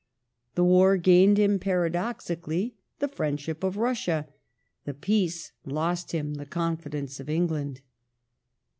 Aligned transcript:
The 0.55 0.63
war 0.63 0.97
gained 0.97 1.37
him, 1.37 1.59
paradoxically, 1.59 2.73
the 2.97 3.07
friendship 3.07 3.63
of 3.63 3.77
Russia: 3.77 4.27
the 4.83 4.95
peace 4.95 5.51
lost 5.63 6.11
him 6.11 6.33
the 6.33 6.45
confidence 6.47 7.19
of 7.19 7.29
England. 7.29 7.81